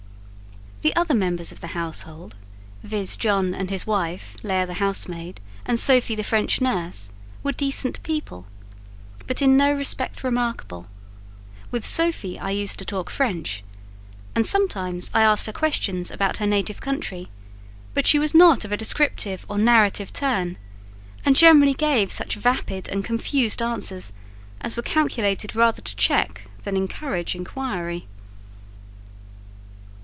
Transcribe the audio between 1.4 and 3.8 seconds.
of the household, viz., John and